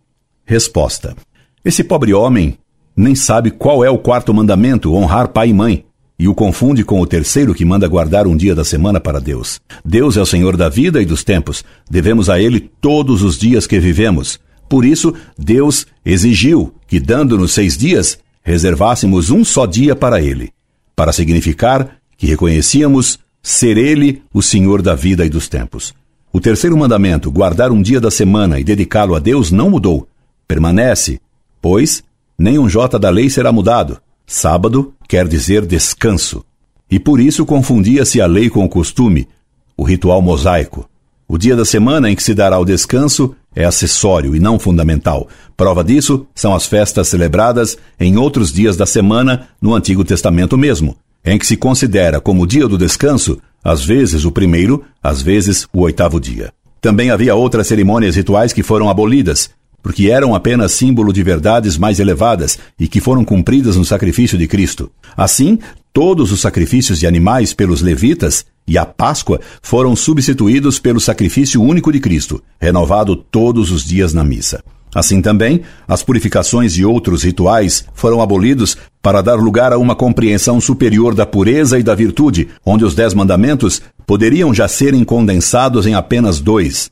Resposta: 0.46 1.16
Esse 1.64 1.84
pobre 1.84 2.14
homem 2.14 2.58
nem 2.96 3.16
sabe 3.16 3.52
qual 3.52 3.84
é 3.84 3.90
o 3.90 3.98
quarto 3.98 4.34
mandamento, 4.34 4.94
honrar 4.94 5.30
pai 5.30 5.50
e 5.50 5.54
mãe, 5.54 5.86
e 6.18 6.28
o 6.28 6.36
confunde 6.36 6.84
com 6.84 7.02
o 7.02 7.08
terceiro 7.08 7.54
que 7.54 7.66
manda 7.66 7.88
guardar 7.88 8.28
um 8.28 8.38
dia 8.38 8.54
da 8.54 8.64
semana 8.64 9.00
para 9.00 9.20
Deus. 9.20 9.60
Deus 9.84 10.16
é 10.16 10.22
o 10.22 10.26
Senhor 10.26 10.56
da 10.56 10.70
vida 10.70 11.02
e 11.02 11.06
dos 11.06 11.24
tempos. 11.24 11.64
Devemos 11.90 12.30
a 12.30 12.40
Ele 12.40 12.60
todos 12.80 13.24
os 13.24 13.38
dias 13.38 13.66
que 13.66 13.80
vivemos. 13.80 14.40
Por 14.70 14.86
isso, 14.86 15.14
Deus 15.38 15.86
exigiu 16.06 16.74
que, 16.88 17.00
dando-nos 17.00 17.54
seis 17.54 17.78
dias, 17.78 18.20
reservássemos 18.44 19.30
um 19.30 19.44
só 19.44 19.66
dia 19.66 19.96
para 19.96 20.22
Ele, 20.22 20.52
para 20.96 21.12
significar 21.12 21.98
que 22.18 22.28
reconhecíamos 22.28 23.20
ser 23.44 23.78
Ele 23.78 24.24
o 24.34 24.42
Senhor 24.42 24.82
da 24.82 24.96
vida 24.96 25.26
e 25.26 25.30
dos 25.30 25.50
tempos. 25.50 25.94
O 26.32 26.40
terceiro 26.40 26.78
mandamento, 26.78 27.30
guardar 27.30 27.72
um 27.72 27.82
dia 27.82 28.00
da 28.00 28.10
semana 28.10 28.60
e 28.60 28.64
dedicá-lo 28.64 29.14
a 29.14 29.20
Deus, 29.20 29.52
não 29.52 29.70
mudou. 29.70 30.08
Permanece, 30.48 31.20
pois 31.62 32.04
nem 32.38 32.58
um 32.58 32.68
jota 32.68 32.98
da 32.98 33.10
lei 33.10 33.30
será 33.30 33.52
mudado. 33.52 34.00
Sábado 34.26 34.94
quer 35.08 35.28
dizer 35.28 35.66
descanso. 35.66 36.44
E 36.90 36.98
por 37.00 37.20
isso 37.20 37.46
confundia-se 37.46 38.22
a 38.22 38.26
lei 38.26 38.50
com 38.50 38.64
o 38.64 38.70
costume, 38.70 39.28
o 39.76 39.84
ritual 39.84 40.22
mosaico. 40.22 40.90
O 41.28 41.38
dia 41.38 41.56
da 41.56 41.66
semana 41.66 42.10
em 42.10 42.16
que 42.16 42.24
se 42.24 42.34
dará 42.34 42.58
o 42.60 42.66
descanso 42.66 43.36
é 43.56 43.66
acessório 43.66 44.36
e 44.36 44.40
não 44.40 44.58
fundamental. 44.58 45.28
Prova 45.56 45.84
disso 45.84 46.26
são 46.34 46.56
as 46.56 46.66
festas 46.66 47.08
celebradas 47.08 47.78
em 48.00 48.18
outros 48.18 48.52
dias 48.52 48.76
da 48.76 48.86
semana 48.86 49.50
no 49.62 49.74
Antigo 49.76 50.04
Testamento 50.04 50.58
mesmo, 50.58 50.98
em 51.26 51.38
que 51.38 51.48
se 51.48 51.58
considera 51.58 52.20
como 52.20 52.48
dia 52.48 52.68
do 52.68 52.78
descanso, 52.78 53.40
às 53.64 53.84
vezes 53.84 54.26
o 54.26 54.32
primeiro, 54.32 54.84
às 55.02 55.22
vezes 55.22 55.68
o 55.74 55.82
oitavo 55.82 56.20
dia. 56.20 56.52
Também 56.82 57.10
havia 57.10 57.34
outras 57.34 57.68
cerimônias 57.68 58.16
rituais 58.16 58.52
que 58.52 58.62
foram 58.62 58.90
abolidas, 58.90 59.50
porque 59.82 60.10
eram 60.10 60.36
apenas 60.36 60.72
símbolo 60.72 61.14
de 61.14 61.24
verdades 61.24 61.78
mais 61.78 62.00
elevadas 62.00 62.60
e 62.80 62.88
que 62.88 63.02
foram 63.02 63.24
cumpridas 63.24 63.76
no 63.78 63.86
sacrifício 63.86 64.38
de 64.38 64.48
Cristo. 64.48 64.92
Assim, 65.16 65.60
todos 65.94 66.32
os 66.32 66.42
sacrifícios 66.42 67.00
de 67.00 67.08
animais 67.08 67.54
pelos 67.54 67.82
levitas 67.82 68.46
e 68.68 68.78
a 68.78 68.86
Páscoa 68.86 69.40
foram 69.62 69.96
substituídos 69.96 70.80
pelo 70.80 71.00
sacrifício 71.00 71.62
único 71.62 71.92
de 71.92 72.00
Cristo, 72.00 72.42
renovado 72.60 73.16
todos 73.16 73.72
os 73.72 73.84
dias 73.84 74.14
na 74.14 74.24
missa. 74.24 74.64
Assim 74.96 75.22
também, 75.22 75.62
as 75.88 76.04
purificações 76.04 76.78
e 76.78 76.86
outros 76.86 77.24
rituais 77.24 77.86
foram 77.94 78.22
abolidos 78.22 78.78
para 79.04 79.22
dar 79.22 79.36
lugar 79.36 79.74
a 79.74 79.78
uma 79.78 79.96
compreensão 79.96 80.62
superior 80.62 81.14
da 81.14 81.26
pureza 81.26 81.78
e 81.78 81.84
da 81.84 81.94
virtude, 81.94 82.48
onde 82.66 82.86
os 82.86 82.96
dez 82.96 83.14
mandamentos 83.14 83.82
poderiam 84.08 84.54
já 84.54 84.66
serem 84.66 85.04
condensados 85.04 85.86
em 85.86 85.94
apenas 85.94 86.40
dois, 86.40 86.90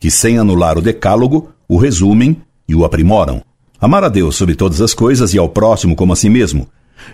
que, 0.00 0.10
sem 0.10 0.38
anular 0.38 0.76
o 0.76 0.82
decálogo, 0.82 1.50
o 1.68 1.78
resumem 1.78 2.36
e 2.68 2.74
o 2.74 2.84
aprimoram. 2.84 3.40
Amar 3.80 4.02
a 4.02 4.08
Deus 4.08 4.34
sobre 4.34 4.56
todas 4.56 4.80
as 4.80 4.92
coisas 4.92 5.34
e 5.34 5.38
ao 5.38 5.48
próximo 5.48 5.94
como 5.94 6.12
a 6.12 6.16
si 6.16 6.28
mesmo. 6.28 6.66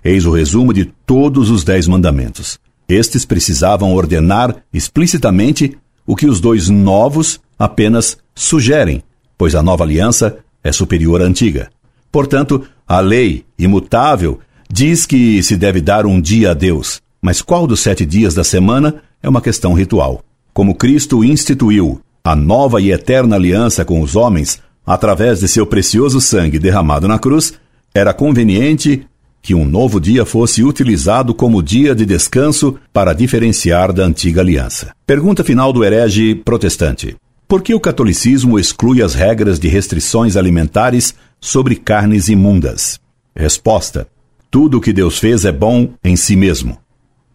Eis 0.02 0.24
o 0.24 0.30
resumo 0.30 0.72
de 0.72 0.86
todos 1.04 1.50
os 1.50 1.62
dez 1.62 1.86
mandamentos. 1.86 2.58
Estes 2.88 3.26
precisavam 3.26 3.94
ordenar 3.94 4.56
explicitamente 4.72 5.76
o 6.06 6.16
que 6.16 6.26
os 6.26 6.40
dois 6.40 6.70
novos 6.70 7.38
apenas 7.58 8.16
sugerem, 8.34 9.02
pois 9.36 9.54
a 9.54 9.62
nova 9.62 9.84
aliança 9.84 10.38
é 10.64 10.72
superior 10.72 11.20
à 11.20 11.26
antiga. 11.26 11.68
Portanto, 12.10 12.64
a 12.88 13.00
lei 13.00 13.44
imutável 13.58 14.40
diz 14.72 15.04
que 15.04 15.42
se 15.42 15.56
deve 15.56 15.80
dar 15.80 16.06
um 16.06 16.18
dia 16.18 16.52
a 16.52 16.54
Deus, 16.54 17.02
mas 17.20 17.42
qual 17.42 17.66
dos 17.66 17.80
sete 17.80 18.06
dias 18.06 18.34
da 18.34 18.42
semana 18.42 19.02
é 19.22 19.28
uma 19.28 19.42
questão 19.42 19.74
ritual. 19.74 20.24
Como 20.54 20.74
Cristo 20.74 21.22
instituiu 21.22 22.00
a 22.24 22.34
nova 22.34 22.80
e 22.80 22.90
eterna 22.90 23.36
aliança 23.36 23.84
com 23.84 24.00
os 24.00 24.16
homens 24.16 24.60
através 24.86 25.40
de 25.40 25.48
seu 25.48 25.66
precioso 25.66 26.18
sangue 26.18 26.58
derramado 26.58 27.06
na 27.06 27.18
cruz, 27.18 27.52
era 27.94 28.14
conveniente 28.14 29.06
que 29.42 29.54
um 29.54 29.64
novo 29.64 30.00
dia 30.00 30.24
fosse 30.24 30.64
utilizado 30.64 31.34
como 31.34 31.62
dia 31.62 31.94
de 31.94 32.06
descanso 32.06 32.76
para 32.92 33.12
diferenciar 33.12 33.92
da 33.92 34.04
antiga 34.04 34.40
aliança. 34.40 34.92
Pergunta 35.06 35.44
final 35.44 35.72
do 35.72 35.84
herege 35.84 36.34
protestante: 36.34 37.16
Por 37.46 37.62
que 37.62 37.74
o 37.74 37.80
catolicismo 37.80 38.58
exclui 38.58 39.02
as 39.02 39.14
regras 39.14 39.58
de 39.58 39.68
restrições 39.68 40.36
alimentares 40.36 41.14
sobre 41.40 41.76
carnes 41.76 42.28
imundas? 42.28 43.00
Resposta: 43.34 44.08
Tudo 44.50 44.78
o 44.78 44.80
que 44.80 44.92
Deus 44.92 45.18
fez 45.18 45.44
é 45.44 45.52
bom 45.52 45.90
em 46.02 46.16
si 46.16 46.36
mesmo. 46.36 46.78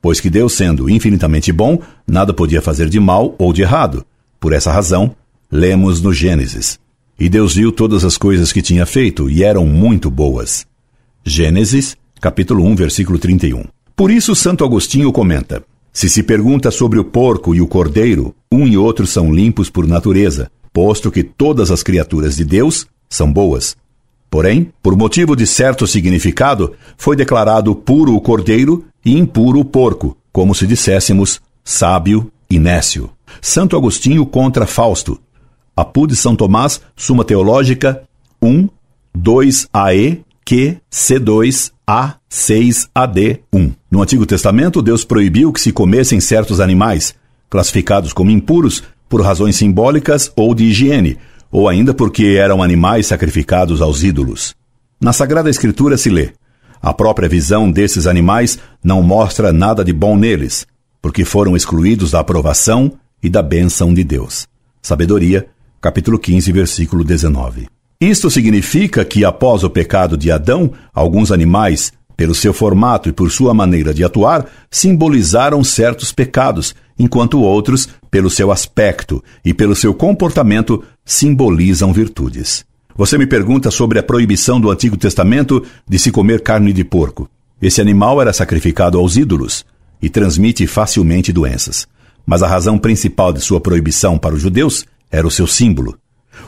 Pois 0.01 0.19
que 0.19 0.29
Deus, 0.29 0.53
sendo 0.53 0.89
infinitamente 0.89 1.51
bom, 1.51 1.79
nada 2.05 2.33
podia 2.33 2.61
fazer 2.61 2.89
de 2.89 2.99
mal 2.99 3.35
ou 3.37 3.53
de 3.53 3.61
errado. 3.61 4.05
Por 4.39 4.51
essa 4.51 4.71
razão, 4.71 5.15
lemos 5.49 6.01
no 6.01 6.13
Gênesis: 6.13 6.77
E 7.17 7.29
Deus 7.29 7.55
viu 7.55 7.71
todas 7.71 8.03
as 8.03 8.17
coisas 8.17 8.51
que 8.51 8.61
tinha 8.61 8.85
feito, 8.85 9.29
e 9.29 9.43
eram 9.43 9.65
muito 9.65 10.11
boas. 10.11 10.65
Gênesis, 11.25 11.95
capítulo 12.19 12.65
1, 12.65 12.75
versículo 12.75 13.17
31. 13.17 13.63
Por 13.95 14.11
isso, 14.11 14.35
Santo 14.35 14.65
Agostinho 14.65 15.11
comenta: 15.13 15.63
Se 15.93 16.09
se 16.09 16.21
pergunta 16.21 16.69
sobre 16.69 16.99
o 16.99 17.05
porco 17.05 17.55
e 17.55 17.61
o 17.61 17.67
cordeiro, 17.67 18.35
um 18.51 18.67
e 18.67 18.77
outro 18.77 19.07
são 19.07 19.33
limpos 19.33 19.69
por 19.69 19.87
natureza, 19.87 20.51
posto 20.73 21.09
que 21.09 21.23
todas 21.23 21.71
as 21.71 21.81
criaturas 21.81 22.35
de 22.35 22.43
Deus 22.43 22.85
são 23.09 23.31
boas. 23.31 23.77
Porém, 24.33 24.73
por 24.81 24.97
motivo 24.97 25.35
de 25.35 25.45
certo 25.45 25.85
significado, 25.85 26.73
foi 26.97 27.15
declarado 27.15 27.75
puro 27.75 28.15
o 28.15 28.19
cordeiro 28.19 28.83
e 29.05 29.15
impuro 29.15 29.59
o 29.59 29.63
porco, 29.63 30.17
como 30.31 30.55
se 30.55 30.65
disséssemos 30.65 31.39
sábio 31.63 32.31
e 32.49 32.57
nécio. 32.57 33.11
Santo 33.39 33.77
Agostinho 33.77 34.25
contra 34.25 34.65
Fausto. 34.65 35.19
Apu 35.77 36.07
de 36.07 36.15
São 36.15 36.35
Tomás, 36.35 36.81
Suma 36.95 37.23
Teológica 37.23 38.01
1, 38.41 38.69
2AE, 39.15 40.21
Q, 40.43 40.77
C2, 40.91 41.71
A, 41.85 42.15
6, 42.27 42.89
AD 42.95 43.39
1. 43.53 43.71
No 43.91 44.01
Antigo 44.01 44.25
Testamento, 44.25 44.81
Deus 44.81 45.05
proibiu 45.05 45.53
que 45.53 45.61
se 45.61 45.71
comessem 45.71 46.19
certos 46.19 46.59
animais, 46.59 47.13
classificados 47.51 48.11
como 48.11 48.31
impuros 48.31 48.81
por 49.07 49.21
razões 49.21 49.57
simbólicas 49.57 50.31
ou 50.35 50.55
de 50.55 50.63
higiene, 50.63 51.19
ou 51.53 51.69
ainda 51.69 51.93
porque 51.93 52.37
eram 52.39 52.63
animais 52.63 53.05
sacrificados 53.05 53.79
aos 53.79 54.01
ídolos. 54.01 54.55
Na 54.99 55.13
Sagrada 55.13 55.51
Escritura 55.51 55.95
se 55.97 56.09
lê: 56.09 56.31
a 56.81 56.91
própria 56.91 57.29
visão 57.29 57.71
desses 57.71 58.07
animais 58.07 58.57
não 58.83 59.03
mostra 59.03 59.53
nada 59.53 59.85
de 59.85 59.93
bom 59.93 60.17
neles, 60.17 60.65
porque 60.99 61.23
foram 61.23 61.55
excluídos 61.55 62.11
da 62.11 62.19
aprovação 62.21 62.93
e 63.21 63.29
da 63.29 63.43
bênção 63.43 63.93
de 63.93 64.03
Deus. 64.03 64.47
Sabedoria, 64.81 65.45
capítulo 65.79 66.17
15, 66.17 66.51
versículo 66.51 67.03
19. 67.03 67.67
Isto 68.01 68.29
significa 68.31 69.05
que, 69.05 69.23
após 69.23 69.63
o 69.63 69.69
pecado 69.69 70.17
de 70.17 70.31
Adão, 70.31 70.73
alguns 70.93 71.31
animais, 71.31 71.93
pelo 72.17 72.33
seu 72.33 72.53
formato 72.53 73.07
e 73.07 73.13
por 73.13 73.31
sua 73.31 73.53
maneira 73.53 73.93
de 73.93 74.03
atuar, 74.03 74.45
simbolizaram 74.69 75.63
certos 75.63 76.11
pecados, 76.11 76.75
enquanto 76.97 77.41
outros, 77.41 77.87
pelo 78.09 78.29
seu 78.29 78.51
aspecto 78.51 79.23
e 79.43 79.53
pelo 79.53 79.75
seu 79.75 79.93
comportamento, 79.93 80.83
simbolizam 81.03 81.91
virtudes. 81.91 82.65
Você 82.95 83.17
me 83.17 83.25
pergunta 83.25 83.71
sobre 83.71 83.97
a 83.97 84.03
proibição 84.03 84.61
do 84.61 84.69
Antigo 84.69 84.95
Testamento 84.95 85.63
de 85.87 85.97
se 85.97 86.11
comer 86.11 86.41
carne 86.41 86.71
de 86.71 86.83
porco. 86.83 87.27
Esse 87.61 87.81
animal 87.81 88.21
era 88.21 88.31
sacrificado 88.31 88.99
aos 88.99 89.17
ídolos 89.17 89.65
e 90.01 90.09
transmite 90.09 90.67
facilmente 90.67 91.33
doenças. 91.33 91.87
Mas 92.25 92.43
a 92.43 92.47
razão 92.47 92.77
principal 92.77 93.33
de 93.33 93.41
sua 93.41 93.59
proibição 93.59 94.17
para 94.17 94.35
os 94.35 94.41
judeus 94.41 94.85
era 95.11 95.25
o 95.25 95.31
seu 95.31 95.47
símbolo. 95.47 95.97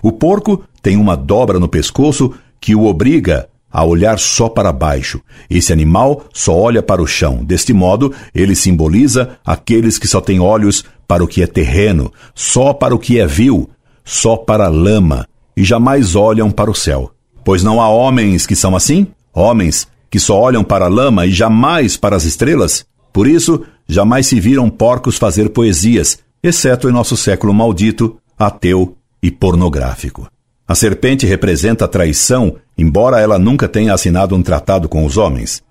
O 0.02 0.12
porco 0.12 0.64
tem 0.82 0.98
uma 0.98 1.16
dobra 1.16 1.60
no 1.60 1.68
pescoço 1.68 2.34
que 2.62 2.76
o 2.76 2.86
obriga 2.86 3.48
a 3.76 3.84
olhar 3.84 4.18
só 4.18 4.48
para 4.48 4.72
baixo. 4.72 5.20
Esse 5.50 5.74
animal 5.74 6.24
só 6.34 6.58
olha 6.58 6.82
para 6.82 7.02
o 7.02 7.06
chão. 7.06 7.44
Deste 7.44 7.74
modo, 7.74 8.14
ele 8.34 8.56
simboliza 8.56 9.38
aqueles 9.46 10.00
que 10.00 10.08
só 10.08 10.22
têm 10.22 10.40
olhos 10.40 10.86
para 11.06 11.22
o 11.22 11.28
que 11.28 11.42
é 11.42 11.48
terreno, 11.48 12.10
só 12.34 12.72
para 12.72 12.96
o 12.96 12.98
que 13.00 13.20
é 13.20 13.28
vil, 13.28 13.70
só 14.06 14.38
para 14.38 14.68
a 14.68 14.70
lama, 14.70 15.28
e 15.58 15.66
jamais 15.66 16.16
olham 16.16 16.50
para 16.50 16.72
o 16.72 16.74
céu. 16.74 17.12
Pois 17.44 17.64
não 17.64 17.82
há 17.82 17.90
homens 17.90 18.48
que 18.48 18.56
são 18.56 18.78
assim? 18.78 19.08
Homens 19.34 19.86
que 20.10 20.22
só 20.22 20.40
olham 20.40 20.64
para 20.64 20.86
a 20.86 20.90
lama 20.90 21.26
e 21.26 21.32
jamais 21.32 21.98
para 21.98 22.16
as 22.16 22.24
estrelas? 22.24 22.86
Por 23.12 23.28
isso, 23.28 23.66
jamais 23.86 24.26
se 24.28 24.40
viram 24.40 24.70
porcos 24.70 25.18
fazer 25.18 25.50
poesias, 25.50 26.20
exceto 26.42 26.88
em 26.88 26.94
nosso 26.94 27.18
século 27.18 27.54
maldito, 27.54 28.16
ateu 28.40 28.96
e 29.22 29.30
pornográfico. 29.30 30.30
A 30.68 30.74
serpente 30.74 31.26
representa 31.26 31.86
a 31.86 31.88
traição, 31.88 32.56
embora 32.78 33.20
ela 33.20 33.38
nunca 33.38 33.68
tenha 33.68 33.94
assinado 33.94 34.36
um 34.36 34.42
tratado 34.42 34.90
com 34.90 35.06
os 35.06 35.16
homens. 35.18 35.64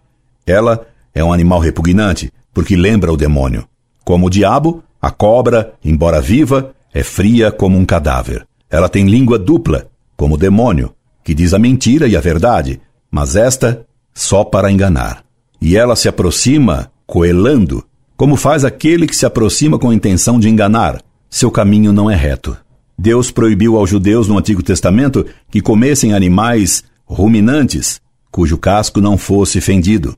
Ela 0.47 0.87
é 1.13 1.23
um 1.25 1.33
animal 1.33 1.59
repugnante, 1.59 2.33
porque 2.53 2.77
lembra 2.77 3.13
o 3.13 3.17
demônio. 3.17 3.67
Como 4.05 4.27
o 4.27 4.31
diabo, 4.31 4.83
A 5.05 5.11
cobra, 5.11 5.75
embora 5.85 6.19
viva, 6.19 6.73
é 6.91 7.03
fria 7.03 7.53
como 7.53 7.77
um 7.77 7.85
cadáver. 7.85 8.47
Ela 8.71 8.89
tem 8.89 9.07
língua 9.07 9.39
dupla, 9.39 9.87
como 10.17 10.35
o 10.35 10.39
demônio, 10.39 10.95
que 11.23 11.35
diz 11.35 11.53
a 11.53 11.59
mentira 11.59 12.09
e 12.09 12.17
a 12.17 12.23
verdade, 12.23 12.81
mas 13.11 13.37
esta 13.37 13.85
só 14.15 14.45
para 14.45 14.73
enganar. 14.73 15.23
E 15.61 15.77
ela 15.77 15.95
se 15.95 16.09
aproxima 16.09 16.91
coelando, 17.07 17.85
como 18.17 18.35
faz 18.35 18.65
aquele 18.65 19.07
que 19.07 19.15
se 19.15 19.27
aproxima 19.27 19.79
com 19.79 19.91
a 19.91 19.95
intenção 19.95 20.41
de 20.41 20.49
enganar. 20.49 21.03
Seu 21.29 21.51
caminho 21.51 21.93
não 21.93 22.11
é 22.11 22.17
reto. 22.17 22.57
Deus 22.99 23.31
proibiu 23.31 23.77
aos 23.77 23.91
judeus 23.91 24.29
no 24.29 24.39
Antigo 24.39 24.63
Testamento 24.63 25.27
que 25.51 25.61
comessem 25.61 26.15
animais 26.15 26.85
ruminantes, 27.05 28.01
cujo 28.31 28.57
casco 28.57 29.01
não 29.01 29.19
fosse 29.19 29.61
fendido, 29.61 30.17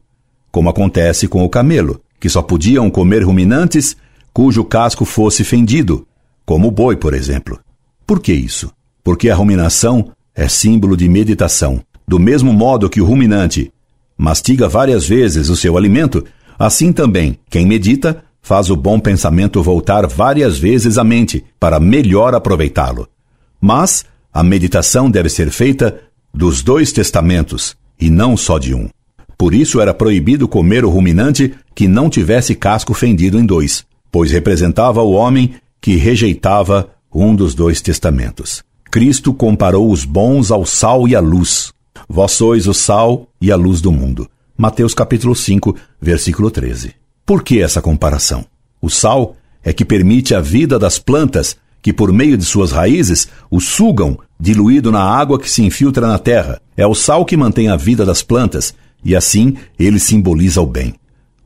como 0.50 0.68
acontece 0.68 1.26
com 1.26 1.44
o 1.44 1.48
camelo, 1.48 2.00
que 2.20 2.28
só 2.28 2.42
podiam 2.42 2.90
comer 2.90 3.22
ruminantes 3.22 3.96
cujo 4.32 4.64
casco 4.64 5.04
fosse 5.04 5.42
fendido, 5.44 6.06
como 6.44 6.68
o 6.68 6.70
boi, 6.70 6.96
por 6.96 7.14
exemplo. 7.14 7.58
Por 8.06 8.20
que 8.20 8.32
isso? 8.32 8.70
Porque 9.02 9.30
a 9.30 9.34
ruminação 9.34 10.12
é 10.34 10.46
símbolo 10.46 10.96
de 10.96 11.08
meditação. 11.08 11.80
Do 12.06 12.18
mesmo 12.18 12.52
modo 12.52 12.90
que 12.90 13.00
o 13.00 13.04
ruminante 13.04 13.72
mastiga 14.16 14.68
várias 14.68 15.06
vezes 15.06 15.48
o 15.48 15.56
seu 15.56 15.76
alimento, 15.76 16.24
assim 16.58 16.92
também 16.92 17.38
quem 17.48 17.66
medita 17.66 18.22
faz 18.46 18.70
o 18.70 18.76
bom 18.76 19.00
pensamento 19.00 19.60
voltar 19.60 20.06
várias 20.06 20.56
vezes 20.56 20.98
à 20.98 21.02
mente 21.02 21.44
para 21.58 21.80
melhor 21.80 22.32
aproveitá-lo. 22.32 23.08
Mas 23.60 24.04
a 24.32 24.40
meditação 24.40 25.10
deve 25.10 25.28
ser 25.28 25.50
feita 25.50 26.00
dos 26.32 26.62
dois 26.62 26.92
testamentos 26.92 27.76
e 28.00 28.08
não 28.08 28.36
só 28.36 28.56
de 28.56 28.72
um. 28.72 28.88
Por 29.36 29.52
isso 29.52 29.80
era 29.80 29.92
proibido 29.92 30.46
comer 30.46 30.84
o 30.84 30.90
ruminante 30.90 31.56
que 31.74 31.88
não 31.88 32.08
tivesse 32.08 32.54
casco 32.54 32.94
fendido 32.94 33.36
em 33.36 33.44
dois, 33.44 33.84
pois 34.12 34.30
representava 34.30 35.02
o 35.02 35.10
homem 35.10 35.54
que 35.80 35.96
rejeitava 35.96 36.90
um 37.12 37.34
dos 37.34 37.52
dois 37.52 37.80
testamentos. 37.80 38.62
Cristo 38.92 39.34
comparou 39.34 39.90
os 39.90 40.04
bons 40.04 40.52
ao 40.52 40.64
sal 40.64 41.08
e 41.08 41.16
à 41.16 41.20
luz. 41.20 41.72
Vós 42.08 42.30
sois 42.30 42.68
o 42.68 42.72
sal 42.72 43.26
e 43.40 43.50
a 43.50 43.56
luz 43.56 43.80
do 43.80 43.90
mundo. 43.90 44.30
Mateus 44.56 44.94
capítulo 44.94 45.34
5, 45.34 45.74
versículo 46.00 46.48
13. 46.48 47.05
Por 47.26 47.42
que 47.42 47.60
essa 47.60 47.82
comparação? 47.82 48.46
O 48.80 48.88
sal 48.88 49.34
é 49.64 49.72
que 49.72 49.84
permite 49.84 50.32
a 50.32 50.40
vida 50.40 50.78
das 50.78 50.96
plantas 50.96 51.56
que, 51.82 51.92
por 51.92 52.12
meio 52.12 52.38
de 52.38 52.44
suas 52.44 52.70
raízes, 52.70 53.26
o 53.50 53.60
sugam, 53.60 54.16
diluído 54.38 54.92
na 54.92 55.02
água 55.02 55.36
que 55.36 55.50
se 55.50 55.60
infiltra 55.60 56.06
na 56.06 56.20
terra. 56.20 56.62
É 56.76 56.86
o 56.86 56.94
sal 56.94 57.24
que 57.24 57.36
mantém 57.36 57.68
a 57.68 57.74
vida 57.74 58.04
das 58.04 58.22
plantas, 58.22 58.72
e 59.04 59.16
assim 59.16 59.56
ele 59.76 59.98
simboliza 59.98 60.60
o 60.60 60.66
bem. 60.66 60.94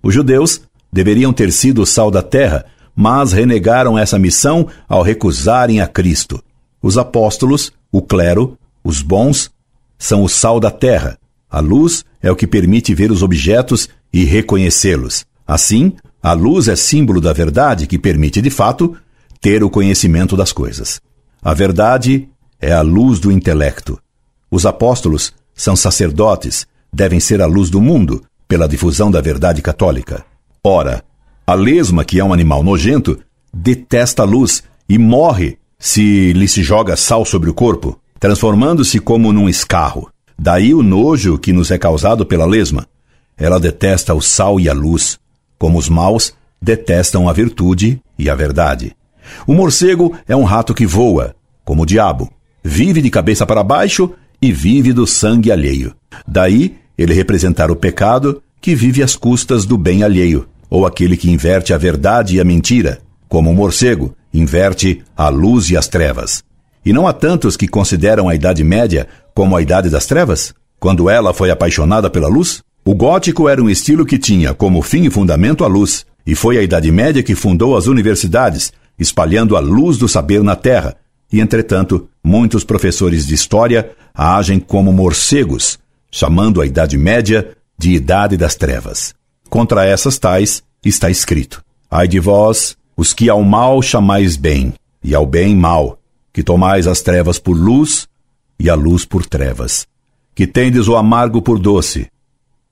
Os 0.03 0.13
judeus 0.13 0.61
deveriam 0.93 1.33
ter 1.33 1.51
sido 1.51 1.81
o 1.81 1.87
sal 1.87 2.11
da 2.11 2.23
terra, 2.23 2.67
mas 2.95 3.33
renegaram 3.33 3.99
essa 3.99 4.19
missão 4.19 4.69
ao 4.87 5.01
recusarem 5.03 5.81
a 5.81 5.87
Cristo. 5.87 6.45
Os 6.83 6.99
apóstolos, 6.99 7.73
o 7.91 8.03
clero, 8.03 8.55
os 8.85 9.01
bons, 9.01 9.51
são 9.99 10.25
o 10.25 10.29
sal 10.29 10.61
da 10.61 10.71
terra. 10.71 11.17
A 11.51 11.61
luz 11.61 12.05
é 12.23 12.31
o 12.31 12.37
que 12.37 12.47
permite 12.47 12.95
ver 12.95 13.11
os 13.11 13.23
objetos 13.23 13.89
e 14.13 14.25
reconhecê-los. 14.25 15.25
Assim, 15.51 15.95
a 16.23 16.33
luz 16.33 16.69
é 16.69 16.77
símbolo 16.77 17.21
da 17.21 17.33
verdade 17.33 17.89
que 17.89 17.99
permite, 17.99 18.41
de 18.41 18.51
fato, 18.51 18.97
ter 19.41 19.65
o 19.65 19.69
conhecimento 19.69 20.37
das 20.37 20.53
coisas. 20.53 21.01
A 21.43 21.53
verdade 21.53 22.29
é 22.61 22.73
a 22.73 22.83
luz 22.83 23.19
do 23.19 23.33
intelecto. 23.33 23.99
Os 24.49 24.65
apóstolos 24.65 25.35
são 25.53 25.75
sacerdotes, 25.75 26.69
devem 26.93 27.19
ser 27.19 27.43
a 27.43 27.47
luz 27.47 27.69
do 27.69 27.81
mundo 27.81 28.23
pela 28.47 28.69
difusão 28.69 29.11
da 29.11 29.21
verdade 29.21 29.61
católica. 29.61 30.25
Ora, 30.63 31.03
a 31.45 31.55
lesma, 31.55 32.05
que 32.05 32.21
é 32.21 32.25
um 32.25 32.33
animal 32.33 32.63
nojento, 32.63 33.19
detesta 33.53 34.23
a 34.23 34.27
luz 34.27 34.63
e 34.89 34.99
morre 34.99 35.59
se 35.81 36.33
lhe 36.33 36.47
se 36.47 36.63
joga 36.63 36.95
sal 36.95 37.25
sobre 37.25 37.51
o 37.51 37.55
corpo, 37.55 37.99
transformando-se 38.21 39.01
como 39.01 39.33
num 39.33 39.49
escarro. 39.49 40.11
Daí 40.39 40.73
o 40.73 40.81
nojo 40.81 41.37
que 41.39 41.53
nos 41.53 41.73
é 41.73 41.79
causado 41.79 42.25
pela 42.25 42.47
lesma. 42.47 42.87
Ela 43.37 43.59
detesta 43.59 44.15
o 44.15 44.21
sal 44.21 44.61
e 44.61 44.69
a 44.69 44.73
luz, 44.73 45.19
como 45.61 45.79
os 45.79 45.91
maus 45.91 46.33
detestam 46.61 47.29
a 47.29 47.35
virtude 47.35 48.01
e 48.19 48.31
a 48.31 48.35
verdade. 48.35 48.97
O 49.47 49.53
morcego 49.53 50.17
é 50.27 50.35
um 50.35 50.43
rato 50.43 50.73
que 50.73 50.87
voa, 50.87 51.37
como 51.67 51.83
o 51.83 51.87
diabo. 51.87 52.33
Vive 52.65 53.03
de 53.03 53.11
cabeça 53.11 53.45
para 53.45 53.63
baixo 53.63 54.11
e 54.41 54.51
vive 54.51 54.95
do 54.95 55.07
sangue 55.07 55.53
alheio. 55.53 55.95
Daí 56.27 56.79
ele 56.97 57.13
representar 57.13 57.71
o 57.71 57.77
pecado 57.77 58.43
que 58.59 58.75
vive 58.75 59.03
às 59.03 59.15
custas 59.15 59.67
do 59.67 59.77
bem 59.77 60.03
alheio, 60.03 60.49
ou 60.71 60.87
aquele 60.87 61.15
que 61.15 61.31
inverte 61.31 61.75
a 61.75 61.79
verdade 61.79 62.37
e 62.37 62.41
a 62.41 62.45
mentira, 62.45 62.99
como 63.29 63.51
o 63.51 63.55
morcego 63.55 64.15
inverte 64.33 65.03
a 65.15 65.29
luz 65.29 65.69
e 65.69 65.77
as 65.77 65.89
trevas. 65.89 66.43
E 66.85 66.91
não 66.91 67.07
há 67.07 67.13
tantos 67.13 67.55
que 67.55 67.69
consideram 67.69 68.31
a 68.31 68.35
Idade 68.35 68.65
Média 68.65 69.07
como 69.35 69.55
a 69.55 69.61
Idade 69.61 69.91
das 69.91 70.07
Trevas, 70.07 70.55
quando 70.79 71.11
ela 71.11 71.35
foi 71.35 71.51
apaixonada 71.51 72.09
pela 72.09 72.29
luz? 72.29 72.63
O 72.91 72.95
gótico 72.97 73.49
era 73.49 73.63
um 73.63 73.71
estilo 73.71 74.05
que 74.05 74.19
tinha 74.19 74.53
como 74.53 74.83
fim 74.83 75.05
e 75.05 75.11
fundamento 75.11 75.63
a 75.63 75.69
luz, 75.69 76.05
e 76.27 76.35
foi 76.35 76.59
a 76.59 76.63
Idade 76.65 76.91
Média 76.91 77.23
que 77.23 77.37
fundou 77.37 77.77
as 77.77 77.87
universidades, 77.87 78.73
espalhando 78.99 79.57
a 79.57 79.61
luz 79.61 79.97
do 79.97 80.09
saber 80.09 80.43
na 80.43 80.57
terra. 80.57 80.97
E, 81.33 81.41
entretanto, 81.41 82.09
muitos 82.21 82.65
professores 82.65 83.29
de 83.29 83.33
história 83.33 83.93
agem 84.13 84.59
como 84.59 84.93
morcegos, 84.93 85.79
chamando 86.11 86.61
a 86.61 86.67
Idade 86.67 86.99
Média 86.99 87.57
de 87.79 87.93
Idade 87.93 88.37
das 88.37 88.57
Trevas. 88.57 89.15
Contra 89.49 89.87
essas 89.87 90.19
tais 90.19 90.61
está 90.85 91.09
escrito: 91.09 91.63
Ai 91.89 92.09
de 92.09 92.19
vós, 92.19 92.77
os 92.97 93.15
que 93.15 93.31
ao 93.31 93.45
mal 93.45 93.81
chamais 93.83 94.37
bem, 94.37 94.75
e 95.01 95.15
ao 95.15 95.25
bem 95.25 95.55
mal, 95.55 96.01
que 96.33 96.43
tomais 96.43 96.89
as 96.89 97.01
trevas 97.01 97.39
por 97.39 97.57
luz 97.57 98.09
e 98.59 98.69
a 98.69 98.75
luz 98.75 99.05
por 99.05 99.25
trevas, 99.25 99.87
que 100.35 100.45
tendes 100.45 100.89
o 100.89 100.97
amargo 100.97 101.41
por 101.41 101.57
doce 101.57 102.09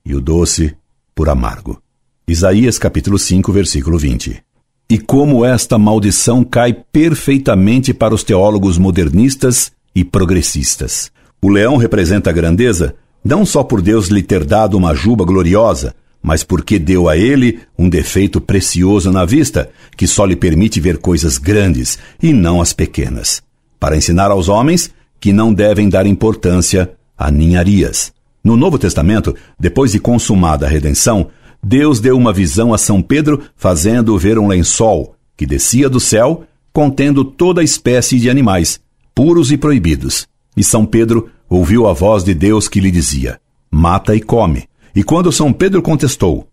e 0.05 0.15
o 0.15 0.21
doce 0.21 0.75
por 1.13 1.29
amargo. 1.29 1.81
Isaías 2.27 2.77
capítulo 2.77 3.17
5, 3.17 3.51
versículo 3.51 3.97
20. 3.97 4.43
E 4.89 4.97
como 4.97 5.45
esta 5.45 5.77
maldição 5.77 6.43
cai 6.43 6.73
perfeitamente 6.73 7.93
para 7.93 8.13
os 8.13 8.23
teólogos 8.23 8.77
modernistas 8.77 9.71
e 9.95 10.03
progressistas. 10.03 11.11
O 11.41 11.49
leão 11.49 11.77
representa 11.77 12.29
a 12.29 12.33
grandeza 12.33 12.95
não 13.23 13.45
só 13.45 13.63
por 13.63 13.81
Deus 13.81 14.07
lhe 14.07 14.23
ter 14.23 14.43
dado 14.45 14.77
uma 14.77 14.93
juba 14.93 15.25
gloriosa, 15.25 15.93
mas 16.21 16.43
porque 16.43 16.77
deu 16.77 17.07
a 17.07 17.17
ele 17.17 17.59
um 17.77 17.89
defeito 17.89 18.41
precioso 18.41 19.11
na 19.11 19.25
vista, 19.25 19.69
que 19.95 20.07
só 20.07 20.25
lhe 20.25 20.35
permite 20.35 20.79
ver 20.79 20.97
coisas 20.97 21.37
grandes 21.37 21.97
e 22.21 22.33
não 22.33 22.61
as 22.61 22.73
pequenas, 22.73 23.41
para 23.79 23.95
ensinar 23.95 24.31
aos 24.31 24.49
homens 24.49 24.91
que 25.19 25.33
não 25.33 25.53
devem 25.53 25.89
dar 25.89 26.05
importância 26.05 26.91
a 27.17 27.31
ninharias. 27.31 28.13
No 28.43 28.55
Novo 28.55 28.79
Testamento, 28.79 29.35
depois 29.59 29.91
de 29.91 29.99
consumada 29.99 30.65
a 30.65 30.69
redenção, 30.69 31.29
Deus 31.63 31.99
deu 31.99 32.17
uma 32.17 32.31
visão 32.31 32.73
a 32.73 32.77
São 32.77 33.01
Pedro, 33.01 33.43
fazendo-o 33.55 34.17
ver 34.17 34.39
um 34.39 34.47
lençol 34.47 35.15
que 35.35 35.45
descia 35.45 35.89
do 35.89 35.99
céu, 35.99 36.43
contendo 36.71 37.23
toda 37.23 37.63
espécie 37.63 38.19
de 38.19 38.29
animais, 38.29 38.79
puros 39.13 39.51
e 39.51 39.57
proibidos. 39.57 40.27
E 40.55 40.63
São 40.63 40.85
Pedro 40.85 41.29
ouviu 41.49 41.87
a 41.87 41.93
voz 41.93 42.23
de 42.23 42.33
Deus 42.33 42.67
que 42.67 42.79
lhe 42.79 42.91
dizia: 42.91 43.39
Mata 43.69 44.15
e 44.15 44.21
come. 44.21 44.67
E 44.95 45.03
quando 45.03 45.31
São 45.31 45.51
Pedro 45.51 45.81
contestou: 45.81 46.47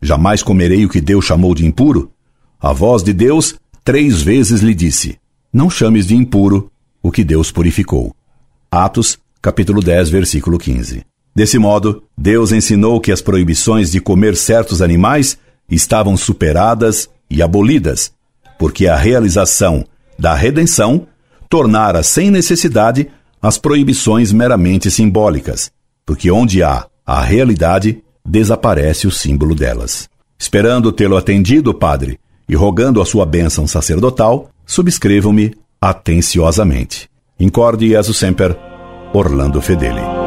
Jamais 0.00 0.42
comerei 0.42 0.84
o 0.84 0.88
que 0.88 1.00
Deus 1.00 1.24
chamou 1.24 1.54
de 1.54 1.66
impuro, 1.66 2.10
a 2.60 2.72
voz 2.72 3.02
de 3.02 3.12
Deus 3.12 3.56
três 3.84 4.22
vezes 4.22 4.60
lhe 4.60 4.74
disse: 4.74 5.18
Não 5.52 5.68
chames 5.68 6.06
de 6.06 6.14
impuro 6.14 6.70
o 7.02 7.10
que 7.10 7.24
Deus 7.24 7.50
purificou. 7.50 8.14
Atos, 8.70 9.18
capítulo 9.40 9.80
10, 9.80 10.08
versículo 10.08 10.58
15. 10.58 11.11
Desse 11.34 11.58
modo, 11.58 12.02
Deus 12.16 12.52
ensinou 12.52 13.00
que 13.00 13.10
as 13.10 13.22
proibições 13.22 13.90
de 13.90 14.00
comer 14.00 14.36
certos 14.36 14.82
animais 14.82 15.38
estavam 15.70 16.16
superadas 16.16 17.08
e 17.30 17.42
abolidas, 17.42 18.12
porque 18.58 18.86
a 18.86 18.96
realização 18.96 19.84
da 20.18 20.34
redenção 20.34 21.06
tornara 21.48 22.02
sem 22.02 22.30
necessidade 22.30 23.08
as 23.40 23.58
proibições 23.58 24.30
meramente 24.30 24.90
simbólicas, 24.90 25.70
porque 26.06 26.30
onde 26.30 26.62
há 26.62 26.86
a 27.04 27.20
realidade, 27.20 28.02
desaparece 28.24 29.06
o 29.06 29.10
símbolo 29.10 29.54
delas. 29.54 30.08
Esperando 30.38 30.92
tê-lo 30.92 31.16
atendido, 31.16 31.74
Padre, 31.74 32.18
e 32.48 32.54
rogando 32.54 33.00
a 33.00 33.04
sua 33.04 33.26
bênção 33.26 33.66
sacerdotal, 33.66 34.50
subscrevam-me 34.66 35.54
atenciosamente. 35.80 37.08
Incorde 37.38 37.88
Jesus 37.88 38.16
Semper, 38.16 38.56
Orlando 39.12 39.60
Fedeli. 39.60 40.21